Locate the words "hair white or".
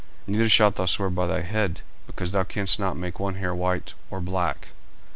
3.35-4.19